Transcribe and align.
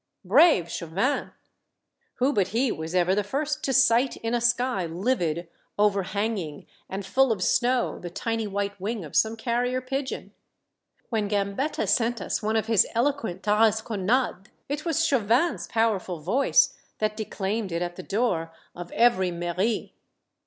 Brave 0.25 0.67
Chauvin! 0.67 1.29
Who 2.15 2.33
but 2.33 2.47
he 2.47 2.71
was 2.71 2.95
ever 2.95 3.13
the 3.13 3.23
first 3.23 3.63
to 3.65 3.71
sight 3.71 4.17
in 4.17 4.33
a 4.33 4.41
sky 4.41 4.87
livid, 4.87 5.47
overhanging, 5.77 6.65
and 6.89 7.05
full 7.05 7.31
of 7.31 7.43
snow, 7.43 7.99
the 7.99 8.09
tiny 8.09 8.47
white 8.47 8.81
wing 8.81 9.05
of 9.05 9.15
some 9.15 9.35
carrier 9.37 9.79
pigeon! 9.79 10.33
When 11.09 11.27
Gambetta 11.27 11.85
sent 11.85 12.19
us 12.19 12.41
one 12.41 12.55
of 12.55 12.65
his 12.65 12.87
eloquent 12.95 13.43
Taras 13.43 13.83
connades, 13.83 14.49
it 14.67 14.85
was 14.85 15.05
Chauvin's 15.05 15.67
powerful 15.67 16.19
voice 16.19 16.73
that 16.97 17.15
de 17.15 17.23
claimed 17.25 17.71
it 17.71 17.83
at 17.83 17.95
the 17.95 18.01
door 18.01 18.51
of 18.75 18.91
every 18.93 19.29
mairie. 19.29 19.93